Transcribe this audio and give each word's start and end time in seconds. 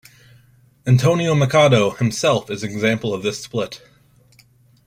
Antonio 0.87 1.35
Machado 1.35 1.91
himself 1.91 2.49
is 2.49 2.63
an 2.63 2.71
example 2.71 3.13
of 3.13 3.21
this 3.21 3.39
split. 3.43 3.87